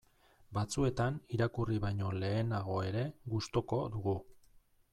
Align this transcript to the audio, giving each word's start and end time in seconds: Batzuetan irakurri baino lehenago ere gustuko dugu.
Batzuetan 0.57 1.19
irakurri 1.37 1.77
baino 1.83 2.09
lehenago 2.23 2.79
ere 2.89 3.05
gustuko 3.35 3.83
dugu. 3.97 4.15